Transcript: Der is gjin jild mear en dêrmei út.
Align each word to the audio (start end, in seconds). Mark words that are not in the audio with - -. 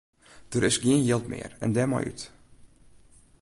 Der 0.51 0.63
is 0.69 0.77
gjin 0.83 1.05
jild 1.07 1.25
mear 1.31 1.51
en 1.63 1.73
dêrmei 1.75 2.05
út. 2.11 2.21